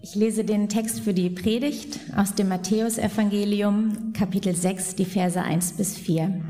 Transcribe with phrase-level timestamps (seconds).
[0.00, 5.72] Ich lese den Text für die Predigt aus dem Matthäusevangelium, Kapitel 6, die Verse 1
[5.72, 6.40] bis 4.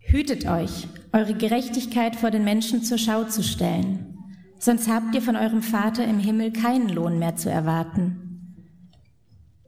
[0.00, 4.18] Hütet euch, eure Gerechtigkeit vor den Menschen zur Schau zu stellen,
[4.58, 8.56] sonst habt ihr von eurem Vater im Himmel keinen Lohn mehr zu erwarten.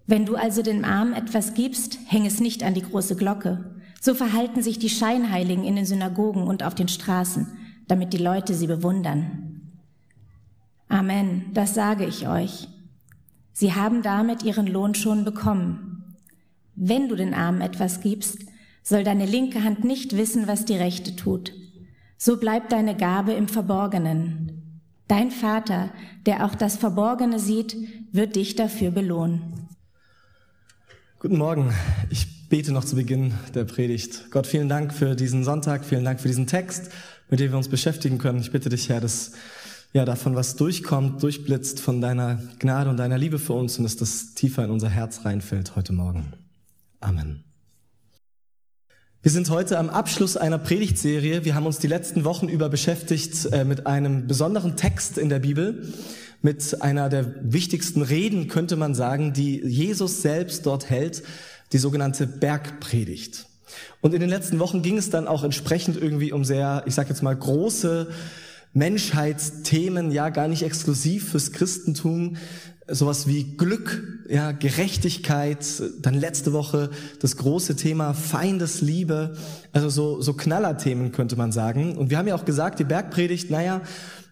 [0.09, 3.77] Wenn du also dem Armen etwas gibst, häng es nicht an die große Glocke.
[4.01, 7.47] So verhalten sich die Scheinheiligen in den Synagogen und auf den Straßen,
[7.87, 9.48] damit die Leute sie bewundern.
[10.89, 12.69] Amen, das sage ich euch.
[13.53, 16.17] Sie haben damit ihren Lohn schon bekommen.
[16.75, 18.39] Wenn du den Armen etwas gibst,
[18.83, 21.53] soll deine linke Hand nicht wissen, was die rechte tut.
[22.17, 24.81] So bleibt deine Gabe im Verborgenen.
[25.09, 25.91] Dein Vater,
[26.27, 27.77] der auch das Verborgene sieht,
[28.13, 29.69] wird dich dafür belohnen.
[31.19, 31.75] Guten Morgen.
[32.11, 34.31] Ich bete noch zu Beginn der Predigt.
[34.31, 36.91] Gott, vielen Dank für diesen Sonntag, vielen Dank für diesen Text,
[37.29, 38.41] mit dem wir uns beschäftigen können.
[38.41, 39.33] Ich bitte dich, Herr, dass
[39.93, 43.97] ja, davon was durchkommt, durchblitzt von deiner Gnade und deiner Liebe für uns und dass
[43.97, 46.33] das tiefer in unser Herz reinfällt heute Morgen.
[47.01, 47.45] Amen.
[49.23, 51.45] Wir sind heute am Abschluss einer Predigtserie.
[51.45, 55.41] Wir haben uns die letzten Wochen über beschäftigt äh, mit einem besonderen Text in der
[55.41, 55.93] Bibel,
[56.41, 61.25] mit einer der wichtigsten Reden, könnte man sagen, die Jesus selbst dort hält,
[61.73, 63.47] die sogenannte Bergpredigt.
[64.01, 67.09] Und in den letzten Wochen ging es dann auch entsprechend irgendwie um sehr, ich sage
[67.09, 68.09] jetzt mal, große
[68.73, 72.37] Menschheitsthemen, ja gar nicht exklusiv fürs Christentum,
[72.91, 75.65] sowas wie Glück, ja, Gerechtigkeit,
[76.01, 79.37] dann letzte Woche das große Thema Feindesliebe,
[79.73, 81.97] also so, so Knallerthemen könnte man sagen.
[81.97, 83.83] Und wir haben ja auch gesagt, die Bergpredigt, naja,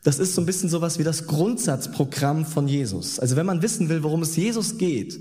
[0.04, 3.18] das ist so ein bisschen sowas wie das Grundsatzprogramm von Jesus.
[3.18, 5.20] Also wenn man wissen will, worum es Jesus geht,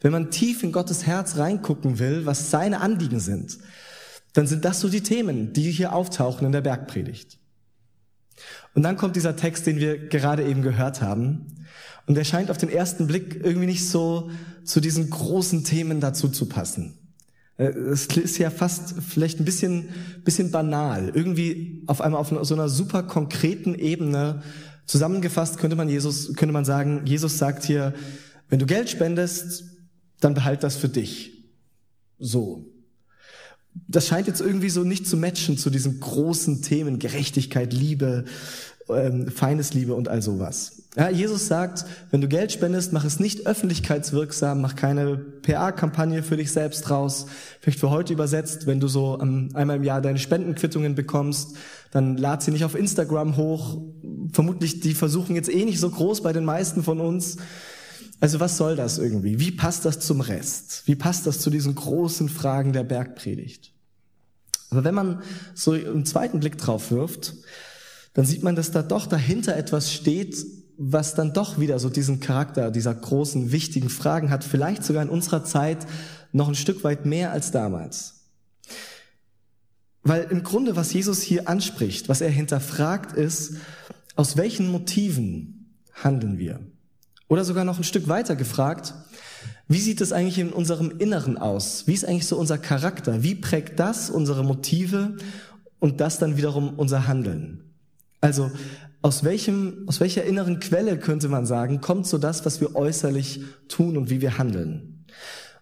[0.00, 3.58] wenn man tief in Gottes Herz reingucken will, was seine Anliegen sind,
[4.34, 7.38] dann sind das so die Themen, die hier auftauchen in der Bergpredigt.
[8.74, 11.46] Und dann kommt dieser Text, den wir gerade eben gehört haben.
[12.06, 14.30] Und der scheint auf den ersten Blick irgendwie nicht so
[14.64, 16.98] zu diesen großen Themen dazu zu passen.
[17.56, 19.88] Äh, es ist ja fast vielleicht ein bisschen,
[20.24, 21.10] bisschen banal.
[21.14, 24.42] Irgendwie auf einmal auf so einer super konkreten Ebene
[24.86, 27.92] zusammengefasst könnte man Jesus, könnte man sagen, Jesus sagt hier,
[28.48, 29.64] wenn du Geld spendest,
[30.20, 31.44] dann behalt das für dich.
[32.18, 32.72] So
[33.88, 38.24] das scheint jetzt irgendwie so nicht zu matchen zu diesen großen Themen Gerechtigkeit, Liebe,
[38.88, 40.82] ähm, Feindesliebe und all sowas.
[40.96, 46.38] Ja, Jesus sagt, wenn du Geld spendest, mach es nicht öffentlichkeitswirksam, mach keine PA-Kampagne für
[46.38, 47.26] dich selbst raus.
[47.60, 51.56] Vielleicht für heute übersetzt, wenn du so um, einmal im Jahr deine Spendenquittungen bekommst,
[51.90, 53.78] dann lad sie nicht auf Instagram hoch.
[54.32, 57.36] Vermutlich, die versuchen jetzt eh nicht so groß bei den meisten von uns.
[58.20, 59.38] Also was soll das irgendwie?
[59.38, 60.84] Wie passt das zum Rest?
[60.86, 63.75] Wie passt das zu diesen großen Fragen der Bergpredigt?
[64.70, 65.22] Aber wenn man
[65.54, 67.34] so einen zweiten Blick drauf wirft,
[68.14, 70.36] dann sieht man, dass da doch dahinter etwas steht,
[70.78, 75.08] was dann doch wieder so diesen Charakter dieser großen, wichtigen Fragen hat, vielleicht sogar in
[75.08, 75.86] unserer Zeit
[76.32, 78.24] noch ein Stück weit mehr als damals.
[80.02, 83.56] Weil im Grunde, was Jesus hier anspricht, was er hinterfragt, ist,
[84.14, 86.60] aus welchen Motiven handeln wir?
[87.28, 88.94] Oder sogar noch ein Stück weiter gefragt,
[89.68, 91.86] wie sieht es eigentlich in unserem Inneren aus?
[91.86, 93.22] Wie ist eigentlich so unser Charakter?
[93.22, 95.16] Wie prägt das unsere Motive
[95.80, 97.64] und das dann wiederum unser Handeln?
[98.20, 98.50] Also
[99.02, 103.40] aus welchem, aus welcher inneren Quelle könnte man sagen, kommt so das, was wir äußerlich
[103.68, 105.04] tun und wie wir handeln?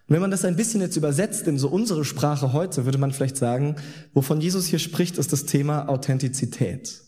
[0.07, 3.11] Und wenn man das ein bisschen jetzt übersetzt in so unsere Sprache heute, würde man
[3.11, 3.75] vielleicht sagen,
[4.13, 7.01] wovon Jesus hier spricht, ist das Thema Authentizität.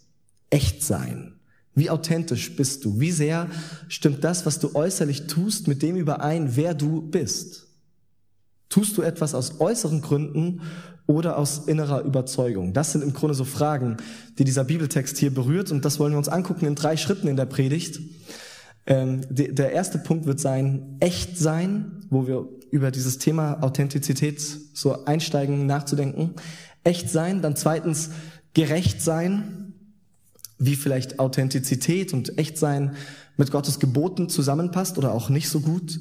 [0.49, 1.36] Echt sein.
[1.77, 2.99] Wie authentisch bist du?
[2.99, 3.51] Wie sehr
[3.87, 7.67] stimmt das, was du äußerlich tust, mit dem überein, wer du bist?
[8.67, 10.61] Tust du etwas aus äußeren Gründen
[11.05, 12.73] oder aus innerer Überzeugung?
[12.73, 13.97] Das sind im Grunde so Fragen,
[14.39, 17.35] die dieser Bibeltext hier berührt und das wollen wir uns angucken in drei Schritten in
[17.35, 17.99] der Predigt.
[18.87, 24.41] Ähm, der erste Punkt wird sein, echt sein, wo wir über dieses Thema Authentizität
[24.73, 26.33] so einsteigen, nachzudenken.
[26.83, 28.09] Echt sein, dann zweitens
[28.55, 29.66] gerecht sein,
[30.59, 32.95] wie vielleicht Authentizität und Echtsein
[33.37, 35.99] mit Gottes Geboten zusammenpasst oder auch nicht so gut.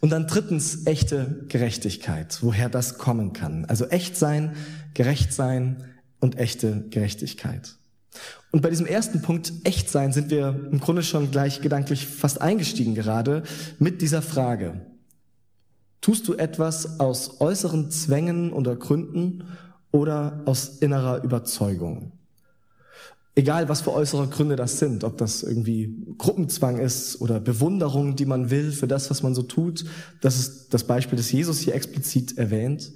[0.00, 3.66] Und dann drittens echte Gerechtigkeit, woher das kommen kann.
[3.66, 4.56] Also echt sein,
[4.94, 5.84] gerecht sein
[6.20, 7.76] und echte Gerechtigkeit.
[8.50, 12.40] Und bei diesem ersten Punkt, echt sein, sind wir im Grunde schon gleich gedanklich fast
[12.40, 13.44] eingestiegen gerade
[13.78, 14.80] mit dieser Frage.
[16.00, 19.44] Tust du etwas aus äußeren Zwängen oder Gründen
[19.92, 22.12] oder aus innerer Überzeugung?
[23.40, 28.26] Egal, was für äußere Gründe das sind, ob das irgendwie Gruppenzwang ist oder Bewunderung, die
[28.26, 29.86] man will für das, was man so tut.
[30.20, 32.92] Das ist das Beispiel, das Jesus hier explizit erwähnt.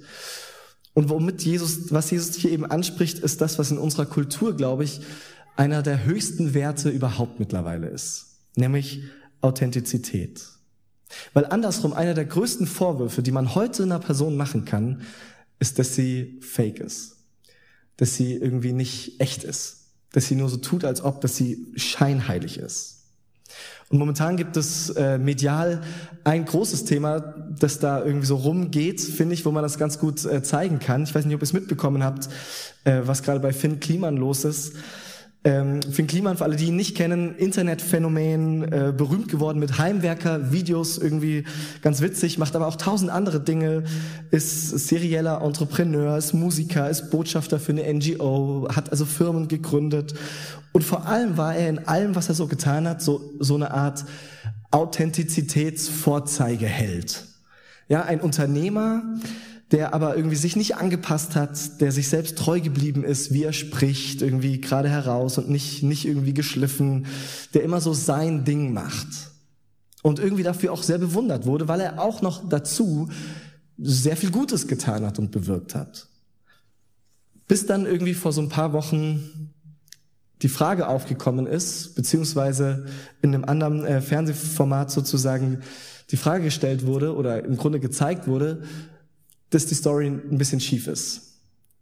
[0.93, 4.83] Und womit Jesus, was Jesus hier eben anspricht, ist das, was in unserer Kultur, glaube
[4.83, 5.01] ich,
[5.55, 8.37] einer der höchsten Werte überhaupt mittlerweile ist.
[8.55, 9.01] Nämlich
[9.41, 10.45] Authentizität.
[11.33, 15.01] Weil andersrum, einer der größten Vorwürfe, die man heute einer Person machen kann,
[15.57, 17.15] ist, dass sie fake ist.
[17.97, 19.84] Dass sie irgendwie nicht echt ist.
[20.15, 22.93] Dass sie nur so tut, als ob, dass sie scheinheilig ist.
[23.89, 25.81] Und momentan gibt es äh, medial
[26.23, 27.19] ein großes Thema,
[27.59, 31.03] das da irgendwie so rumgeht, finde ich, wo man das ganz gut äh, zeigen kann.
[31.03, 32.29] Ich weiß nicht, ob ihr es mitbekommen habt,
[32.85, 34.73] äh, was gerade bei Finn Kliman los ist.
[35.45, 40.97] Ähm, Finn Kliman, für alle, die ihn nicht kennen, Internetphänomen, äh, berühmt geworden mit Heimwerker-Videos,
[40.97, 41.43] irgendwie
[41.83, 43.83] ganz witzig, macht aber auch tausend andere Dinge,
[44.31, 50.15] ist serieller Entrepreneur, ist Musiker, ist Botschafter für eine NGO, hat also Firmen gegründet
[50.71, 53.69] und vor allem war er in allem, was er so getan hat, so, so eine
[53.69, 54.03] Art
[54.71, 57.23] Authentizitätsvorzeigeheld.
[57.87, 59.03] Ja, ein Unternehmer,
[59.71, 63.53] der aber irgendwie sich nicht angepasst hat, der sich selbst treu geblieben ist, wie er
[63.53, 67.07] spricht, irgendwie gerade heraus und nicht, nicht irgendwie geschliffen,
[67.53, 69.31] der immer so sein Ding macht.
[70.03, 73.09] Und irgendwie dafür auch sehr bewundert wurde, weil er auch noch dazu
[73.77, 76.07] sehr viel Gutes getan hat und bewirkt hat.
[77.47, 79.51] Bis dann irgendwie vor so ein paar Wochen
[80.43, 82.85] die Frage aufgekommen ist, beziehungsweise
[83.23, 85.61] in einem anderen äh, Fernsehformat sozusagen
[86.11, 88.63] die Frage gestellt wurde oder im Grunde gezeigt wurde,
[89.55, 91.39] dass die Story ein bisschen schief ist.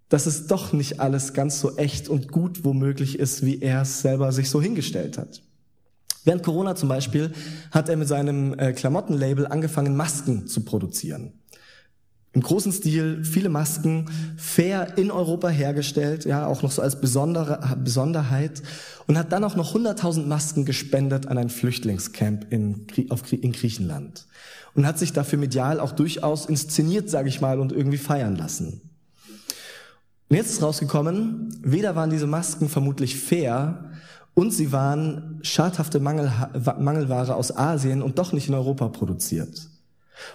[0.10, 4.02] Dass es doch nicht alles ganz so echt und gut womöglich ist, wie er es
[4.02, 5.42] selber sich so hingestellt hat.
[6.24, 7.34] Während Corona zum Beispiel
[7.72, 11.34] hat er mit seinem äh, Klamottenlabel angefangen, Masken zu produzieren.
[12.34, 17.76] Im großen Stil viele Masken, fair in Europa hergestellt, ja, auch noch so als besondere
[17.84, 18.62] Besonderheit
[19.08, 22.86] und hat dann auch noch 100.000 Masken gespendet an ein Flüchtlingscamp in,
[23.32, 24.28] in Griechenland
[24.76, 28.82] und hat sich dafür medial auch durchaus inszeniert, sage ich mal, und irgendwie feiern lassen.
[30.30, 33.92] Und jetzt ist rausgekommen, weder waren diese Masken vermutlich fair
[34.34, 36.32] und sie waren schadhafte Mangel,
[36.80, 39.70] Mangelware aus Asien und doch nicht in Europa produziert.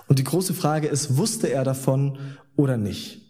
[0.06, 2.18] Und die große Frage ist, wusste er davon
[2.56, 3.27] oder nicht?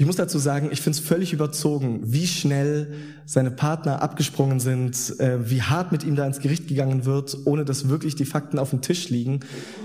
[0.00, 2.94] Ich muss dazu sagen, ich finde es völlig überzogen, wie schnell
[3.26, 7.64] seine Partner abgesprungen sind, äh, wie hart mit ihm da ins Gericht gegangen wird, ohne
[7.64, 9.40] dass wirklich die Fakten auf dem Tisch liegen.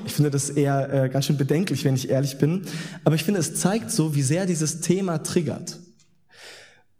[0.05, 2.61] Ich finde das eher äh, ganz schön bedenklich, wenn ich ehrlich bin.
[3.03, 5.79] Aber ich finde, es zeigt so, wie sehr dieses Thema triggert.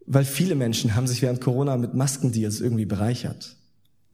[0.07, 3.57] Weil viele Menschen haben sich während Corona mit Maskendeals irgendwie bereichert.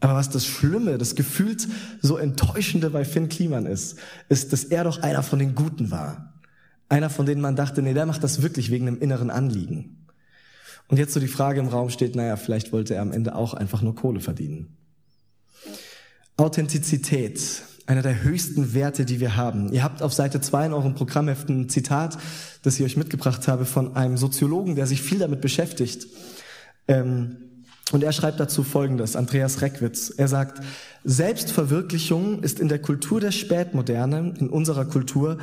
[0.01, 1.69] Aber was das Schlimme, das gefühlt
[2.01, 3.95] so enttäuschende bei Finn Kliman ist,
[4.27, 6.28] ist, dass er doch einer von den Guten war.
[6.89, 10.07] Einer, von denen man dachte, nee, der macht das wirklich wegen einem inneren Anliegen.
[10.87, 13.53] Und jetzt so die Frage im Raum steht, naja, vielleicht wollte er am Ende auch
[13.53, 14.75] einfach nur Kohle verdienen.
[16.35, 17.39] Authentizität,
[17.85, 19.71] einer der höchsten Werte, die wir haben.
[19.71, 22.17] Ihr habt auf Seite zwei in eurem Programmheften ein Zitat,
[22.63, 26.07] das ich euch mitgebracht habe, von einem Soziologen, der sich viel damit beschäftigt.
[26.87, 27.48] Ähm,
[27.91, 30.13] und er schreibt dazu Folgendes, Andreas Reckwitz.
[30.15, 30.61] Er sagt,
[31.03, 35.37] Selbstverwirklichung ist in der Kultur der Spätmoderne, in unserer Kultur,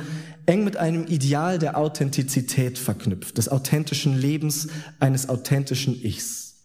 [0.45, 4.67] eng mit einem Ideal der Authentizität verknüpft, des authentischen Lebens,
[4.99, 6.63] eines authentischen Ichs.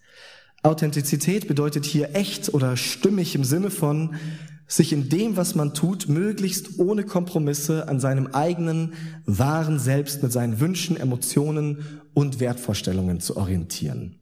[0.63, 4.15] Authentizität bedeutet hier echt oder stimmig im Sinne von
[4.69, 8.95] sich in dem, was man tut, möglichst ohne Kompromisse an seinem eigenen
[9.27, 14.22] wahren Selbst mit seinen Wünschen, Emotionen und Wertvorstellungen zu orientieren.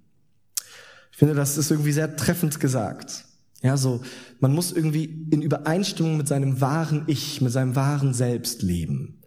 [1.20, 3.26] Ich finde, das ist irgendwie sehr treffend gesagt.
[3.61, 4.00] Ja, so,
[4.38, 9.21] man muss irgendwie in Übereinstimmung mit seinem wahren Ich, mit seinem wahren Selbst leben.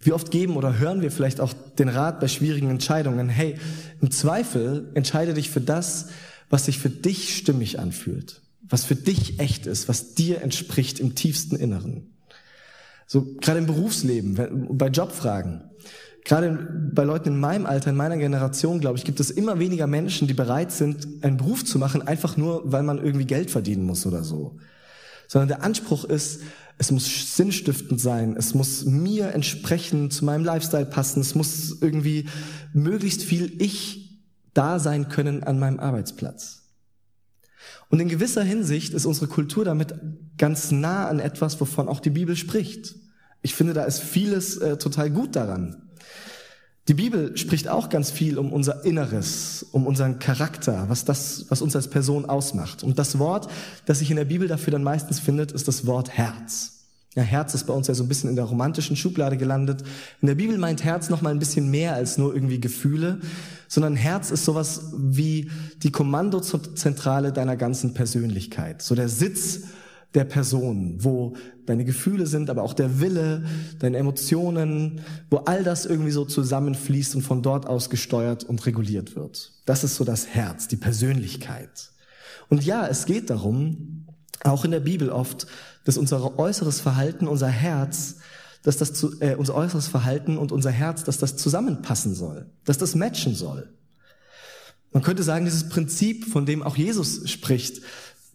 [0.00, 3.56] Wie oft geben oder hören wir vielleicht auch den Rat bei schwierigen Entscheidungen, hey,
[4.00, 6.08] im Zweifel entscheide dich für das,
[6.48, 11.14] was sich für dich stimmig anfühlt, was für dich echt ist, was dir entspricht im
[11.14, 12.14] tiefsten Inneren.
[13.06, 15.67] So, gerade im Berufsleben, bei Jobfragen.
[16.28, 19.86] Gerade bei Leuten in meinem Alter, in meiner Generation, glaube ich, gibt es immer weniger
[19.86, 23.84] Menschen, die bereit sind, einen Beruf zu machen, einfach nur, weil man irgendwie Geld verdienen
[23.84, 24.58] muss oder so.
[25.26, 26.42] Sondern der Anspruch ist,
[26.76, 32.28] es muss sinnstiftend sein, es muss mir entsprechen, zu meinem Lifestyle passen, es muss irgendwie
[32.74, 34.20] möglichst viel ich
[34.52, 36.74] da sein können an meinem Arbeitsplatz.
[37.88, 39.94] Und in gewisser Hinsicht ist unsere Kultur damit
[40.36, 42.96] ganz nah an etwas, wovon auch die Bibel spricht.
[43.40, 45.87] Ich finde, da ist vieles äh, total gut daran.
[46.88, 51.60] Die Bibel spricht auch ganz viel um unser Inneres, um unseren Charakter, was das, was
[51.60, 52.82] uns als Person ausmacht.
[52.82, 53.50] Und das Wort,
[53.84, 56.78] das sich in der Bibel dafür dann meistens findet, ist das Wort Herz.
[57.14, 59.82] Ja, Herz ist bei uns ja so ein bisschen in der romantischen Schublade gelandet.
[60.22, 63.20] In der Bibel meint Herz noch mal ein bisschen mehr als nur irgendwie Gefühle,
[63.66, 65.50] sondern Herz ist sowas wie
[65.82, 69.64] die Kommandozentrale deiner ganzen Persönlichkeit, so der Sitz
[70.14, 71.34] der Person, wo
[71.66, 73.44] deine Gefühle sind, aber auch der Wille,
[73.78, 79.16] deine Emotionen, wo all das irgendwie so zusammenfließt und von dort aus gesteuert und reguliert
[79.16, 79.52] wird.
[79.66, 81.90] Das ist so das Herz, die Persönlichkeit.
[82.48, 84.06] Und ja, es geht darum,
[84.44, 85.46] auch in der Bibel oft,
[85.84, 88.16] dass unser äußeres Verhalten, unser Herz,
[88.62, 92.78] dass das zu, äh, unser äußeres Verhalten und unser Herz, dass das zusammenpassen soll, dass
[92.78, 93.72] das matchen soll.
[94.92, 97.82] Man könnte sagen, dieses Prinzip, von dem auch Jesus spricht,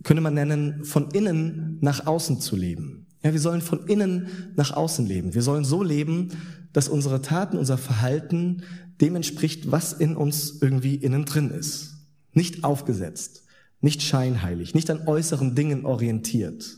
[0.04, 3.08] könnte man nennen, von innen nach außen zu leben.
[3.24, 5.34] Ja, wir sollen von innen nach außen leben.
[5.34, 6.30] Wir sollen so leben,
[6.74, 8.64] dass unsere Taten, unser Verhalten
[9.00, 11.94] dem entspricht, was in uns irgendwie innen drin ist.
[12.34, 13.44] Nicht aufgesetzt,
[13.80, 16.78] nicht scheinheilig, nicht an äußeren Dingen orientiert.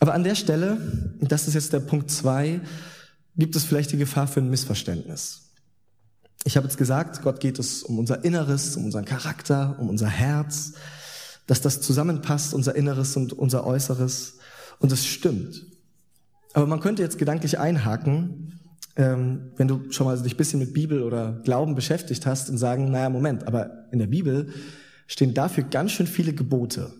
[0.00, 0.78] Aber an der Stelle,
[1.20, 2.60] das ist jetzt der Punkt zwei,
[3.36, 5.43] gibt es vielleicht die Gefahr für ein Missverständnis.
[6.44, 10.08] Ich habe jetzt gesagt, Gott geht es um unser Inneres, um unseren Charakter, um unser
[10.08, 10.74] Herz,
[11.46, 14.38] dass das zusammenpasst, unser Inneres und unser Äußeres.
[14.78, 15.64] Und es stimmt.
[16.52, 18.60] Aber man könnte jetzt gedanklich einhaken,
[18.96, 22.90] ähm, wenn du schon mal dich bisschen mit Bibel oder Glauben beschäftigt hast und sagen,
[22.90, 24.52] naja, Moment, aber in der Bibel
[25.06, 26.92] stehen dafür ganz schön viele Gebote,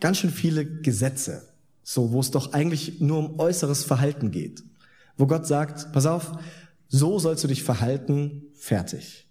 [0.00, 1.48] ganz schön viele Gesetze,
[1.82, 4.62] so, wo es doch eigentlich nur um äußeres Verhalten geht.
[5.16, 6.32] Wo Gott sagt, pass auf,
[6.88, 9.26] so sollst du dich verhalten, fertig.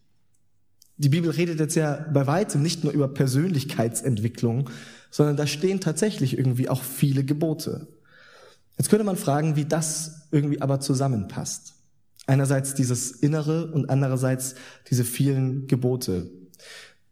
[0.97, 4.69] Die Bibel redet jetzt ja bei weitem nicht nur über Persönlichkeitsentwicklung,
[5.11, 7.87] sondern da stehen tatsächlich irgendwie auch viele Gebote.
[8.77, 11.75] Jetzt könnte man fragen, wie das irgendwie aber zusammenpasst.
[12.27, 14.55] Einerseits dieses Innere und andererseits
[14.89, 16.29] diese vielen Gebote.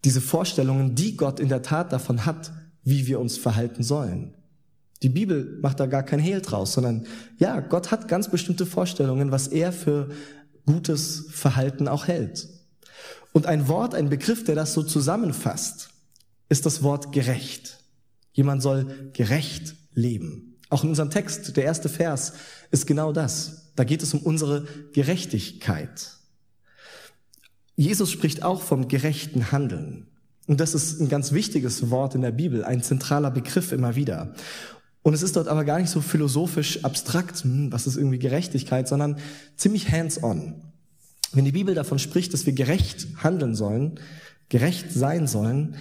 [0.04, 2.52] Diese Vorstellungen, die Gott in der Tat davon hat,
[2.84, 4.34] wie wir uns verhalten sollen.
[5.02, 7.06] Die Bibel macht da gar kein Hehl draus, sondern
[7.38, 10.10] ja, Gott hat ganz bestimmte Vorstellungen, was er für
[10.68, 12.48] gutes Verhalten auch hält.
[13.34, 15.90] Und ein Wort, ein Begriff, der das so zusammenfasst,
[16.50, 17.80] ist das Wort gerecht.
[18.34, 20.60] Jemand soll gerecht leben.
[20.70, 22.34] Auch in unserem Text, der erste Vers,
[22.70, 23.72] ist genau das.
[23.76, 26.18] Da geht es um unsere Gerechtigkeit.
[27.76, 30.08] Jesus spricht auch vom gerechten Handeln.
[30.48, 34.34] Und das ist ein ganz wichtiges Wort in der Bibel, ein zentraler Begriff immer wieder.
[35.08, 38.90] Und es ist dort aber gar nicht so philosophisch abstrakt, hm, was ist irgendwie Gerechtigkeit,
[38.90, 39.16] sondern
[39.56, 40.56] ziemlich hands-on.
[41.32, 44.02] Wenn die Bibel davon spricht, dass wir gerecht handeln sollen,
[44.50, 45.78] gerecht sein sollen,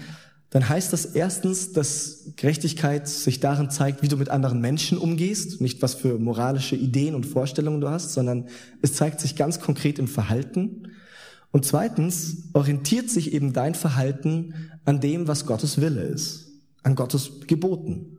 [0.51, 5.61] dann heißt das erstens, dass Gerechtigkeit sich darin zeigt, wie du mit anderen Menschen umgehst,
[5.61, 8.47] nicht was für moralische Ideen und Vorstellungen du hast, sondern
[8.81, 10.93] es zeigt sich ganz konkret im Verhalten.
[11.51, 14.55] Und zweitens orientiert sich eben dein Verhalten
[14.85, 16.47] an dem, was Gottes Wille ist,
[16.85, 18.16] an Gottes Geboten.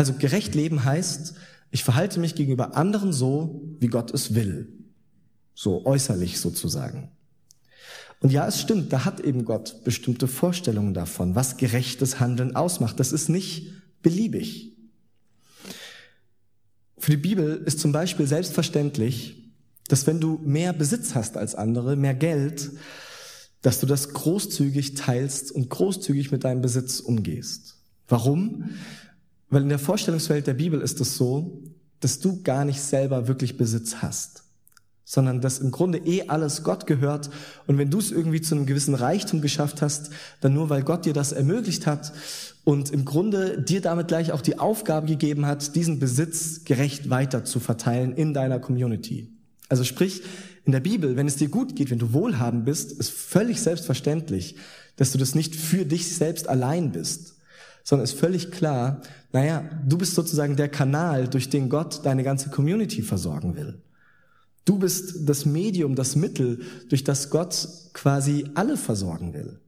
[0.00, 1.34] Also gerecht leben heißt,
[1.70, 4.72] ich verhalte mich gegenüber anderen so, wie Gott es will.
[5.54, 7.10] So äußerlich sozusagen.
[8.20, 12.98] Und ja, es stimmt, da hat eben Gott bestimmte Vorstellungen davon, was gerechtes Handeln ausmacht.
[12.98, 14.74] Das ist nicht beliebig.
[16.96, 19.52] Für die Bibel ist zum Beispiel selbstverständlich,
[19.88, 22.70] dass wenn du mehr Besitz hast als andere, mehr Geld,
[23.60, 27.76] dass du das großzügig teilst und großzügig mit deinem Besitz umgehst.
[28.08, 28.70] Warum?
[29.50, 31.62] Weil in der Vorstellungswelt der Bibel ist es so,
[31.98, 34.44] dass du gar nicht selber wirklich Besitz hast,
[35.04, 37.30] sondern dass im Grunde eh alles Gott gehört.
[37.66, 41.04] Und wenn du es irgendwie zu einem gewissen Reichtum geschafft hast, dann nur weil Gott
[41.04, 42.12] dir das ermöglicht hat
[42.64, 47.44] und im Grunde dir damit gleich auch die Aufgabe gegeben hat, diesen Besitz gerecht weiter
[47.44, 49.36] zu verteilen in deiner Community.
[49.68, 50.22] Also sprich,
[50.64, 54.56] in der Bibel, wenn es dir gut geht, wenn du wohlhabend bist, ist völlig selbstverständlich,
[54.96, 57.34] dass du das nicht für dich selbst allein bist,
[57.82, 59.00] sondern ist völlig klar,
[59.32, 63.80] naja, du bist sozusagen der Kanal, durch den Gott deine ganze Community versorgen will.
[64.64, 69.60] Du bist das Medium, das Mittel, durch das Gott quasi alle versorgen will.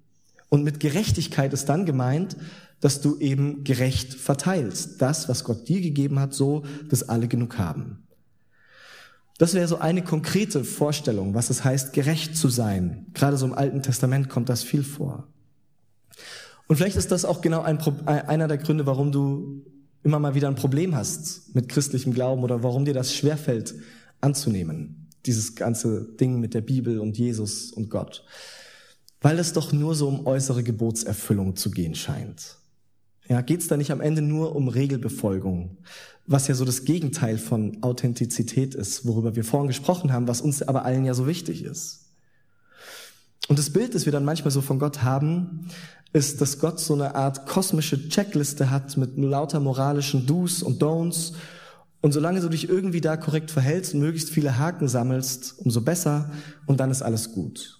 [0.48, 2.36] Und mit Gerechtigkeit ist dann gemeint,
[2.80, 5.00] dass du eben gerecht verteilst.
[5.00, 8.06] Das, was Gott dir gegeben hat, so, dass alle genug haben.
[9.38, 13.06] Das wäre so eine konkrete Vorstellung, was es heißt, gerecht zu sein.
[13.14, 15.31] Gerade so im Alten Testament kommt das viel vor.
[16.72, 19.62] Und vielleicht ist das auch genau ein, einer der Gründe, warum du
[20.02, 23.74] immer mal wieder ein Problem hast mit christlichem Glauben oder warum dir das schwerfällt
[24.22, 25.10] anzunehmen.
[25.26, 28.24] Dieses ganze Ding mit der Bibel und Jesus und Gott.
[29.20, 32.56] Weil es doch nur so um äußere Gebotserfüllung zu gehen scheint.
[33.28, 35.76] Ja, geht es da nicht am Ende nur um Regelbefolgung,
[36.26, 40.62] was ja so das Gegenteil von Authentizität ist, worüber wir vorhin gesprochen haben, was uns
[40.62, 42.01] aber allen ja so wichtig ist.
[43.48, 45.68] Und das Bild, das wir dann manchmal so von Gott haben,
[46.12, 51.32] ist, dass Gott so eine Art kosmische Checkliste hat mit lauter moralischen Do's und Don'ts.
[52.00, 56.30] Und solange du dich irgendwie da korrekt verhältst und möglichst viele Haken sammelst, umso besser
[56.66, 57.78] und dann ist alles gut.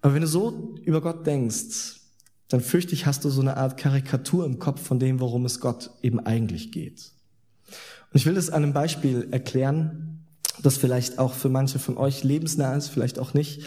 [0.00, 2.00] Aber wenn du so über Gott denkst,
[2.48, 5.60] dann fürchte ich, hast du so eine Art Karikatur im Kopf von dem, worum es
[5.60, 7.12] Gott eben eigentlich geht.
[8.12, 10.26] Und ich will das an einem Beispiel erklären,
[10.62, 13.62] das vielleicht auch für manche von euch lebensnah ist, vielleicht auch nicht.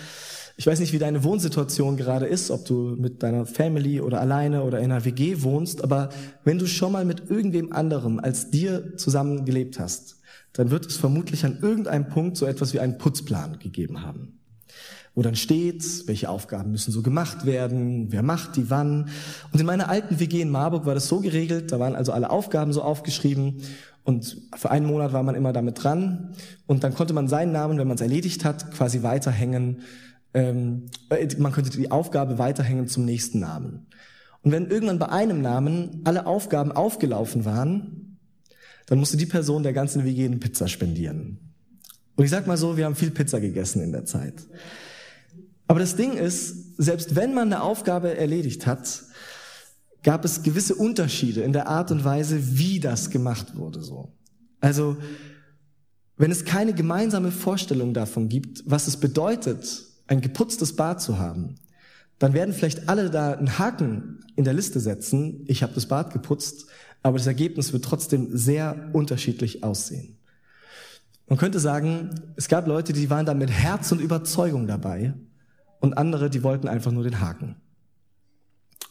[0.59, 4.63] Ich weiß nicht, wie deine Wohnsituation gerade ist, ob du mit deiner Family oder alleine
[4.63, 6.09] oder in einer WG wohnst, aber
[6.43, 10.17] wenn du schon mal mit irgendwem anderem als dir zusammen gelebt hast,
[10.53, 14.39] dann wird es vermutlich an irgendeinem Punkt so etwas wie einen Putzplan gegeben haben.
[15.13, 19.09] Wo dann steht, welche Aufgaben müssen so gemacht werden, wer macht die wann.
[19.53, 22.31] Und in meiner alten WG in Marburg war das so geregelt, da waren also alle
[22.31, 23.61] Aufgaben so aufgeschrieben
[24.03, 26.33] und für einen Monat war man immer damit dran
[26.65, 29.81] und dann konnte man seinen Namen, wenn man es erledigt hat, quasi weiterhängen
[30.37, 33.87] ähm, äh, man könnte die Aufgabe weiterhängen zum nächsten Namen.
[34.43, 38.19] Und wenn irgendwann bei einem Namen alle Aufgaben aufgelaufen waren,
[38.85, 41.39] dann musste die Person der ganzen WG eine Pizza spendieren.
[42.15, 44.35] Und ich sag mal so, wir haben viel Pizza gegessen in der Zeit.
[45.67, 49.03] Aber das Ding ist, selbst wenn man eine Aufgabe erledigt hat,
[50.03, 54.13] gab es gewisse Unterschiede in der Art und Weise, wie das gemacht wurde, so.
[54.61, 54.97] Also,
[56.15, 61.55] wenn es keine gemeinsame Vorstellung davon gibt, was es bedeutet, ein geputztes Bad zu haben,
[62.19, 66.11] dann werden vielleicht alle da einen Haken in der Liste setzen, ich habe das Bad
[66.11, 66.67] geputzt,
[67.03, 70.17] aber das Ergebnis wird trotzdem sehr unterschiedlich aussehen.
[71.27, 75.13] Man könnte sagen, es gab Leute, die waren da mit Herz und Überzeugung dabei
[75.79, 77.57] und andere, die wollten einfach nur den Haken.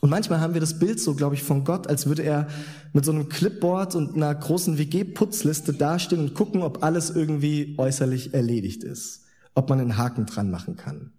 [0.00, 2.46] Und manchmal haben wir das Bild so, glaube ich, von Gott, als würde er
[2.92, 8.34] mit so einem Clipboard und einer großen WG-Putzliste dastehen und gucken, ob alles irgendwie äußerlich
[8.34, 9.25] erledigt ist
[9.56, 11.12] ob man einen Haken dran machen kann.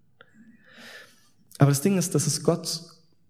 [1.57, 2.83] Aber das Ding ist, dass es Gott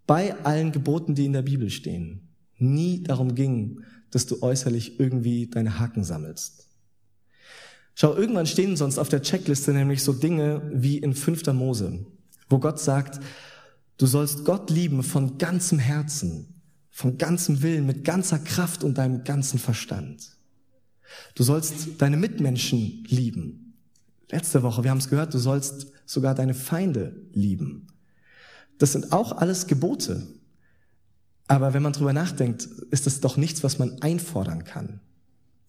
[0.06, 5.48] bei allen Geboten, die in der Bibel stehen, nie darum ging, dass du äußerlich irgendwie
[5.48, 6.68] deine Haken sammelst.
[7.96, 11.48] Schau, irgendwann stehen sonst auf der Checkliste nämlich so Dinge wie in 5.
[11.54, 12.06] Mose,
[12.50, 13.20] wo Gott sagt,
[13.98, 16.62] du sollst Gott lieben von ganzem Herzen,
[16.92, 20.38] von ganzem Willen, mit ganzer Kraft und deinem ganzen Verstand.
[21.34, 23.67] Du sollst deine Mitmenschen lieben,
[24.30, 27.88] Letzte Woche, wir haben es gehört, du sollst sogar deine Feinde lieben.
[28.78, 30.28] Das sind auch alles Gebote.
[31.48, 35.00] Aber wenn man drüber nachdenkt, ist das doch nichts, was man einfordern kann.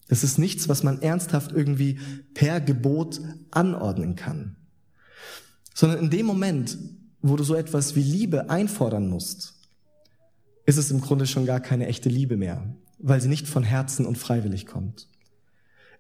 [0.09, 2.01] Das ist nichts, was man ernsthaft irgendwie
[2.35, 4.57] per Gebot anordnen kann.
[5.75, 6.77] Sondern in dem Moment,
[7.23, 9.55] wo du so etwas wie Liebe einfordern musst,
[10.67, 14.07] ist es im Grunde schon gar keine echte Liebe mehr, weil sie nicht von Herzen
[14.07, 15.09] und freiwillig kommt.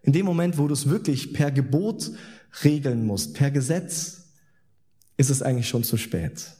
[0.02, 2.11] In dem Moment, wo du es wirklich per Gebot
[2.64, 4.24] regeln musst, per Gesetz,
[5.16, 6.52] ist es eigentlich schon zu spät.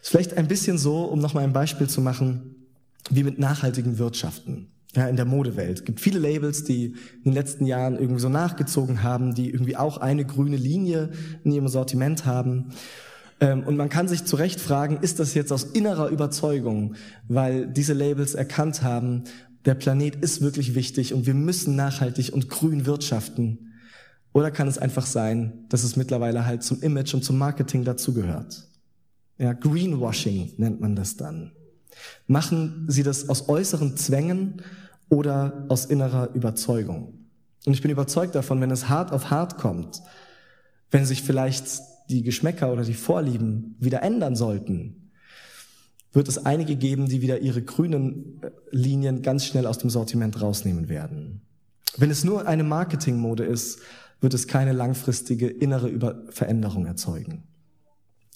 [0.00, 2.56] Ist vielleicht ein bisschen so, um nochmal ein Beispiel zu machen,
[3.10, 4.68] wie mit nachhaltigen Wirtschaften.
[4.94, 5.80] Ja, in der Modewelt.
[5.80, 9.76] Es gibt viele Labels, die in den letzten Jahren irgendwie so nachgezogen haben, die irgendwie
[9.76, 11.10] auch eine grüne Linie
[11.44, 12.72] in ihrem Sortiment haben.
[13.40, 16.94] Ähm, und man kann sich zu Recht fragen, ist das jetzt aus innerer Überzeugung,
[17.28, 19.24] weil diese Labels erkannt haben,
[19.66, 23.74] der Planet ist wirklich wichtig und wir müssen nachhaltig und grün wirtschaften.
[24.36, 28.68] Oder kann es einfach sein, dass es mittlerweile halt zum Image und zum Marketing dazugehört?
[29.38, 31.52] Ja, Greenwashing nennt man das dann.
[32.26, 34.60] Machen Sie das aus äußeren Zwängen
[35.08, 37.14] oder aus innerer Überzeugung?
[37.64, 40.02] Und ich bin überzeugt davon, wenn es hart auf hart kommt,
[40.90, 45.12] wenn sich vielleicht die Geschmäcker oder die Vorlieben wieder ändern sollten,
[46.12, 50.42] wird es einige geben, die wieder ihre grünen äh, Linien ganz schnell aus dem Sortiment
[50.42, 51.40] rausnehmen werden.
[51.96, 53.80] Wenn es nur eine Marketingmode ist,
[54.20, 57.44] wird es keine langfristige innere Über Veränderung erzeugen.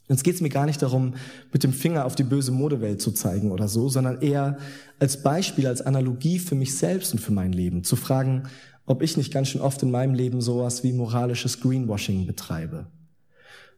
[0.09, 1.15] Jetzt geht es mir gar nicht darum,
[1.53, 4.59] mit dem Finger auf die böse Modewelt zu zeigen oder so, sondern eher
[4.99, 8.49] als Beispiel, als Analogie für mich selbst und für mein Leben, zu fragen,
[8.87, 12.87] ob ich nicht ganz schön oft in meinem Leben sowas wie moralisches Greenwashing betreibe.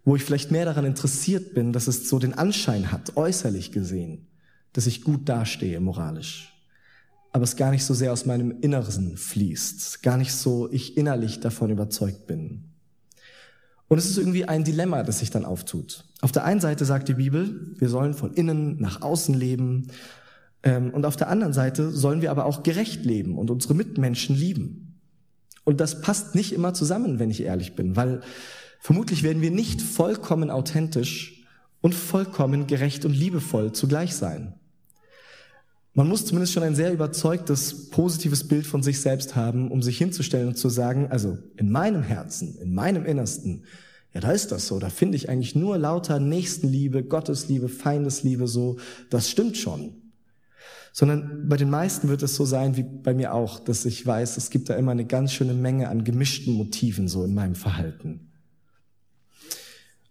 [0.04, 4.26] Wo ich vielleicht mehr daran interessiert bin, dass es so den Anschein hat, äußerlich gesehen,
[4.72, 6.51] dass ich gut dastehe moralisch
[7.32, 11.40] aber es gar nicht so sehr aus meinem Inneren fließt, gar nicht so ich innerlich
[11.40, 12.64] davon überzeugt bin.
[13.88, 16.04] Und es ist irgendwie ein Dilemma, das sich dann auftut.
[16.20, 19.88] Auf der einen Seite sagt die Bibel, wir sollen von innen nach außen leben,
[20.62, 24.36] ähm, und auf der anderen Seite sollen wir aber auch gerecht leben und unsere Mitmenschen
[24.36, 25.00] lieben.
[25.64, 28.20] Und das passt nicht immer zusammen, wenn ich ehrlich bin, weil
[28.80, 31.44] vermutlich werden wir nicht vollkommen authentisch
[31.80, 34.54] und vollkommen gerecht und liebevoll zugleich sein.
[35.94, 39.98] Man muss zumindest schon ein sehr überzeugtes, positives Bild von sich selbst haben, um sich
[39.98, 43.64] hinzustellen und zu sagen, also in meinem Herzen, in meinem Innersten,
[44.14, 48.78] ja, da ist das so, da finde ich eigentlich nur lauter Nächstenliebe, Gottesliebe, Feindesliebe so,
[49.10, 49.94] das stimmt schon.
[50.94, 54.36] Sondern bei den meisten wird es so sein, wie bei mir auch, dass ich weiß,
[54.36, 58.32] es gibt da immer eine ganz schöne Menge an gemischten Motiven so in meinem Verhalten.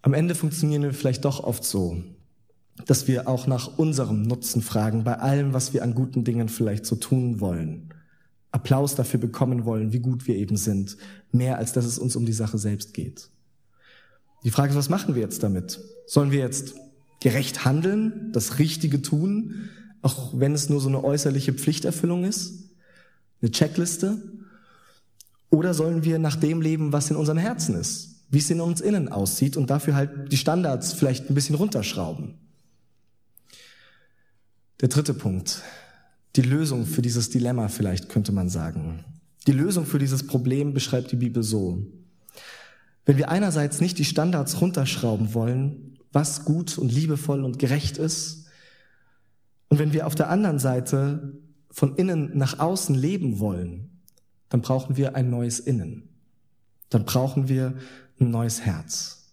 [0.02, 2.04] Am Ende funktionieren wir vielleicht doch oft so,
[2.86, 6.86] dass wir auch nach unserem Nutzen fragen, bei allem, was wir an guten Dingen vielleicht
[6.86, 7.94] so tun wollen.
[8.52, 10.98] Applaus dafür bekommen wollen, wie gut wir eben sind,
[11.32, 13.30] mehr als dass es uns um die Sache selbst geht.
[14.44, 15.80] Die Frage ist, was machen wir jetzt damit?
[16.06, 16.76] Sollen wir jetzt
[17.22, 19.70] gerecht handeln, das Richtige tun,
[20.02, 22.72] auch wenn es nur so eine äußerliche Pflichterfüllung ist?
[23.42, 24.22] Eine Checkliste?
[25.50, 28.26] Oder sollen wir nach dem leben, was in unserem Herzen ist?
[28.30, 32.36] Wie es in uns innen aussieht und dafür halt die Standards vielleicht ein bisschen runterschrauben?
[34.82, 35.62] Der dritte Punkt.
[36.36, 39.06] Die Lösung für dieses Dilemma vielleicht könnte man sagen.
[39.46, 41.86] Die Lösung für dieses Problem beschreibt die Bibel so.
[43.06, 48.48] Wenn wir einerseits nicht die Standards runterschrauben wollen, was gut und liebevoll und gerecht ist,
[49.70, 51.38] und wenn wir auf der anderen Seite
[51.70, 54.02] von innen nach außen leben wollen,
[54.50, 56.10] dann brauchen wir ein neues Innen.
[56.90, 57.76] Dann brauchen wir
[58.20, 59.30] ein neues Herz.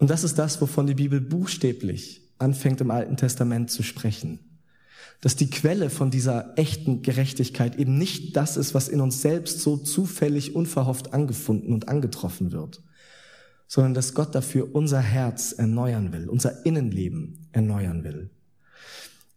[0.00, 4.52] Und das ist das, wovon die Bibel buchstäblich anfängt im Alten Testament zu sprechen
[5.22, 9.60] dass die Quelle von dieser echten Gerechtigkeit eben nicht das ist, was in uns selbst
[9.60, 12.82] so zufällig unverhofft angefunden und angetroffen wird,
[13.68, 18.30] sondern dass Gott dafür unser Herz erneuern will, unser Innenleben erneuern will.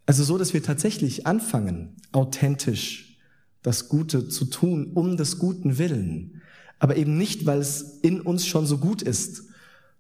[0.08, 3.20] Also so, dass wir tatsächlich anfangen, authentisch
[3.62, 6.42] das Gute zu tun, um des guten Willen,
[6.80, 9.44] aber eben nicht, weil es in uns schon so gut ist,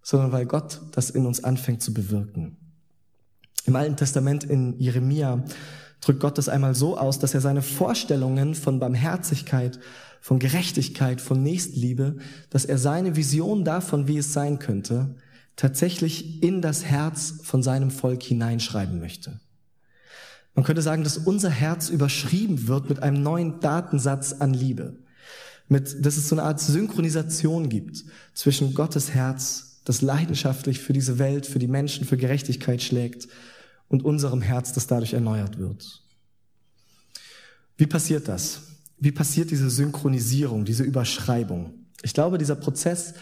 [0.01, 2.57] sondern weil Gott das in uns anfängt zu bewirken.
[3.65, 5.43] Im Alten Testament in Jeremia
[6.01, 9.79] drückt Gott das einmal so aus, dass er seine Vorstellungen von Barmherzigkeit,
[10.21, 12.17] von Gerechtigkeit, von Nächstliebe,
[12.49, 15.15] dass er seine Vision davon, wie es sein könnte,
[15.55, 19.39] tatsächlich in das Herz von seinem Volk hineinschreiben möchte.
[20.53, 24.97] Man könnte sagen, dass unser Herz überschrieben wird mit einem neuen Datensatz an Liebe.
[25.67, 31.19] Mit, dass es so eine Art Synchronisation gibt zwischen Gottes Herz, das leidenschaftlich für diese
[31.19, 33.27] Welt, für die Menschen, für Gerechtigkeit schlägt,
[33.87, 36.01] und unserem Herz, das dadurch erneuert wird.
[37.77, 38.61] Wie passiert das?
[38.97, 41.73] Wie passiert diese Synchronisierung, diese Überschreibung?
[42.01, 43.13] Ich glaube, dieser Prozess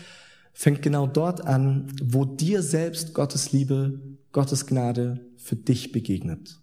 [0.54, 4.00] fängt genau dort an, wo dir selbst Gottes Liebe,
[4.32, 6.60] Gottes Gnade für dich begegnet.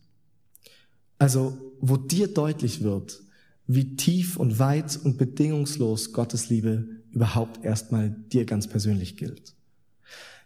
[1.19, 3.21] Also, wo dir deutlich wird,
[3.67, 9.55] wie tief und weit und bedingungslos Gottes Liebe überhaupt erstmal dir ganz persönlich gilt.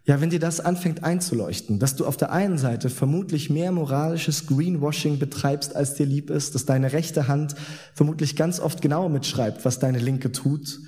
[0.07, 4.47] Ja, wenn dir das anfängt einzuleuchten, dass du auf der einen Seite vermutlich mehr moralisches
[4.47, 7.55] Greenwashing betreibst, als dir lieb ist, dass deine rechte Hand
[7.95, 10.81] vermutlich ganz oft genau mitschreibt, was deine linke tut,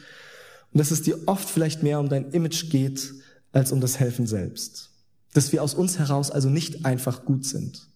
[0.73, 3.15] und dass es dir oft vielleicht mehr um dein Image geht,
[3.53, 4.91] als um das Helfen selbst.
[5.33, 7.89] Dass wir aus uns heraus also nicht einfach gut sind.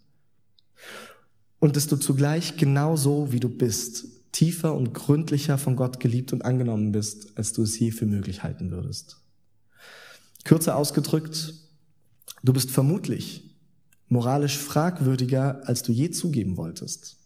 [1.58, 6.46] Und dass du zugleich genauso, wie du bist, tiefer und gründlicher von Gott geliebt und
[6.46, 9.19] angenommen bist, als du es je für möglich halten würdest.
[10.44, 11.54] Kürzer ausgedrückt,
[12.42, 13.56] du bist vermutlich
[14.08, 17.18] moralisch fragwürdiger, als du je zugeben wolltest.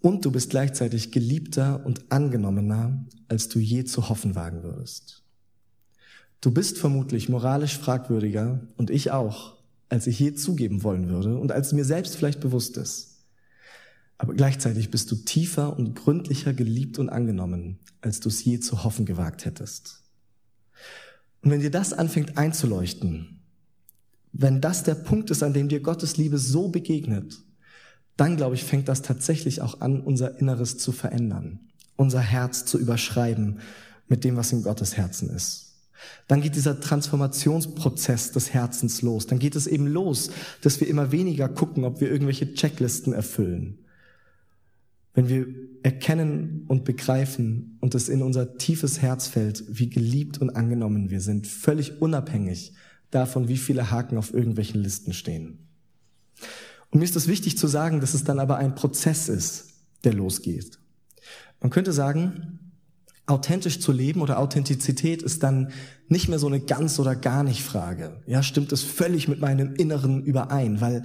[0.00, 5.22] Und du bist gleichzeitig geliebter und angenommener, als du je zu hoffen wagen würdest.
[6.40, 9.58] Du bist vermutlich moralisch fragwürdiger und ich auch,
[9.90, 13.26] als ich je zugeben wollen würde und als mir selbst vielleicht bewusst ist.
[14.16, 18.84] Aber gleichzeitig bist du tiefer und gründlicher geliebt und angenommen, als du es je zu
[18.84, 20.02] hoffen gewagt hättest.
[21.42, 23.40] Und wenn dir das anfängt einzuleuchten,
[24.32, 27.38] wenn das der Punkt ist, an dem dir Gottes Liebe so begegnet,
[28.16, 31.60] dann glaube ich, fängt das tatsächlich auch an, unser Inneres zu verändern,
[31.96, 33.60] unser Herz zu überschreiben
[34.08, 35.70] mit dem, was in Gottes Herzen ist.
[36.28, 39.26] Dann geht dieser Transformationsprozess des Herzens los.
[39.26, 40.30] Dann geht es eben los,
[40.62, 43.78] dass wir immer weniger gucken, ob wir irgendwelche Checklisten erfüllen,
[45.14, 45.46] wenn wir
[45.82, 51.20] erkennen und begreifen und es in unser tiefes Herz fällt, wie geliebt und angenommen wir
[51.20, 52.74] sind, völlig unabhängig
[53.10, 55.66] davon, wie viele Haken auf irgendwelchen Listen stehen.
[56.90, 60.12] Und mir ist es wichtig zu sagen, dass es dann aber ein Prozess ist, der
[60.12, 60.78] losgeht.
[61.60, 62.72] Man könnte sagen,
[63.26, 65.70] authentisch zu leben oder Authentizität ist dann
[66.08, 68.22] nicht mehr so eine ganz oder gar nicht Frage.
[68.26, 71.04] Ja, stimmt es völlig mit meinem Inneren überein, weil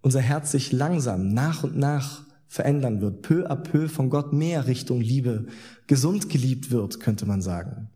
[0.00, 4.66] unser Herz sich langsam nach und nach verändern wird, peu à peu von Gott mehr
[4.66, 5.46] Richtung Liebe,
[5.86, 7.88] gesund geliebt wird, könnte man sagen.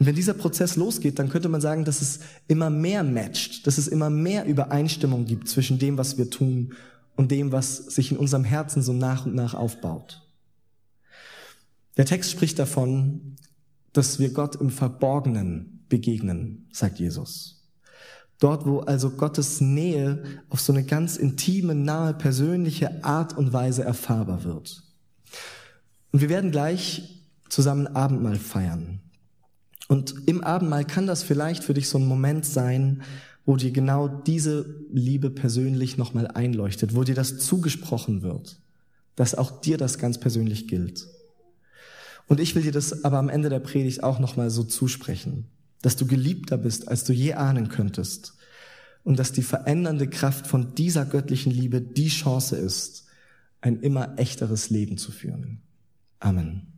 [0.00, 3.78] Und wenn dieser Prozess losgeht, dann könnte man sagen, dass es immer mehr matcht, dass
[3.78, 6.72] es immer mehr Übereinstimmung gibt zwischen dem, was wir tun
[7.14, 10.26] und dem, was sich in unserem Herzen so nach und nach aufbaut.
[11.96, 13.36] Der Text spricht davon,
[13.92, 17.57] dass wir Gott im Verborgenen begegnen, sagt Jesus.
[18.38, 23.82] Dort, wo also Gottes Nähe auf so eine ganz intime, nahe, persönliche Art und Weise
[23.82, 24.82] erfahrbar wird.
[26.12, 29.00] Und wir werden gleich zusammen Abendmahl feiern.
[29.88, 33.02] Und im Abendmahl kann das vielleicht für dich so ein Moment sein,
[33.44, 38.60] wo dir genau diese Liebe persönlich nochmal einleuchtet, wo dir das zugesprochen wird,
[39.16, 41.08] dass auch dir das ganz persönlich gilt.
[42.26, 45.46] Und ich will dir das aber am Ende der Predigt auch nochmal so zusprechen.
[45.82, 48.34] Dass du geliebter bist, als du je ahnen könntest
[49.04, 53.06] und dass die verändernde Kraft von dieser göttlichen Liebe die Chance ist,
[53.60, 55.62] ein immer echteres Leben zu führen.
[56.20, 56.62] Amen.